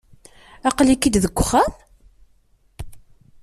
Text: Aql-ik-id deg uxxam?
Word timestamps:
Aql-ik-id 0.69 1.15
deg 1.23 1.27
uxxam? 1.43 1.71